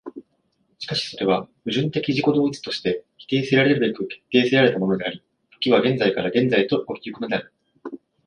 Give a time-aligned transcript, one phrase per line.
[0.79, 7.53] しかしそれは矛盾的自己同一として否定せられるべく決定せられたものであり、時は現在から現在へと動き行くのである。